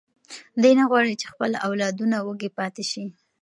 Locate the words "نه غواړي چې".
0.79-1.25